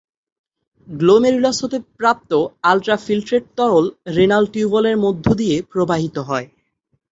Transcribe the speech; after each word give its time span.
Glomerulus 0.87 1.57
হতে 1.63 1.77
প্রাপ্ত 1.97 2.31
আলট্রফিলট্রেট 2.63 3.45
তরল 3.57 3.85
রেনাল 4.15 4.43
টিউব্যুলের 4.53 4.97
মধ্য 5.05 5.25
দিয়ে 5.39 5.55
প্রবাহিত 5.71 6.15
হয়। 6.29 6.47